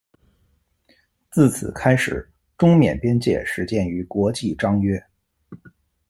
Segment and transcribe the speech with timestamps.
[1.29, 4.99] 自此开始中缅边界始见于国际章约。